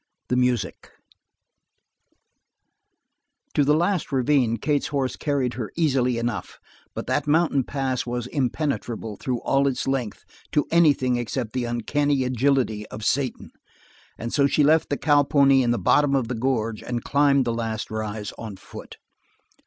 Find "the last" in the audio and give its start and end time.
3.63-4.11, 17.45-17.91